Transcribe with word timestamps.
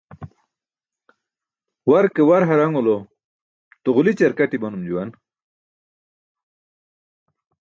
War 1.89 2.05
ke 2.15 2.21
war 2.29 2.43
harṅulo 2.49 2.95
tuġli 3.83 4.11
ćarkat 4.19 4.51
imanum 4.55 4.83
juwan 4.87 5.09